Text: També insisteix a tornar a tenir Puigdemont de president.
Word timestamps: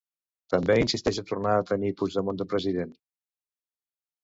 També 0.53 0.77
insisteix 0.83 1.19
a 1.23 1.25
tornar 1.33 1.51
a 1.59 1.67
tenir 1.73 1.93
Puigdemont 2.01 2.41
de 2.41 2.49
president. 2.55 2.99